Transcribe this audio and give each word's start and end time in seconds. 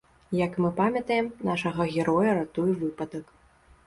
Як 0.37 0.55
мы 0.63 0.69
памятаем, 0.79 1.27
нашага 1.49 1.85
героя 1.97 2.31
ратуе 2.39 2.65
выпадак. 2.85 3.29